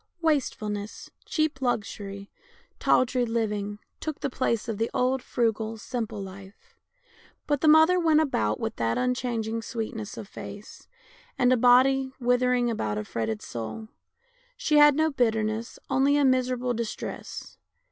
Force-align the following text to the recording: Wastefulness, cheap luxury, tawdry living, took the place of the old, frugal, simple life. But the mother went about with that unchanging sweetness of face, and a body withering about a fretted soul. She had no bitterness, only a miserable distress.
Wastefulness, 0.23 1.11
cheap 1.25 1.61
luxury, 1.61 2.31
tawdry 2.79 3.23
living, 3.23 3.77
took 3.99 4.19
the 4.21 4.31
place 4.31 4.67
of 4.67 4.79
the 4.79 4.89
old, 4.95 5.21
frugal, 5.21 5.77
simple 5.77 6.19
life. 6.19 6.73
But 7.45 7.61
the 7.61 7.67
mother 7.67 7.99
went 7.99 8.19
about 8.19 8.59
with 8.59 8.77
that 8.77 8.97
unchanging 8.97 9.61
sweetness 9.61 10.17
of 10.17 10.27
face, 10.27 10.87
and 11.37 11.53
a 11.53 11.55
body 11.55 12.13
withering 12.19 12.67
about 12.67 12.97
a 12.97 13.03
fretted 13.03 13.43
soul. 13.43 13.89
She 14.57 14.77
had 14.77 14.95
no 14.95 15.11
bitterness, 15.11 15.77
only 15.87 16.17
a 16.17 16.25
miserable 16.25 16.73
distress. 16.73 17.59